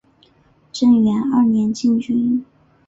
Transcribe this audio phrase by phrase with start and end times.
[0.71, 2.43] 正元二年进军。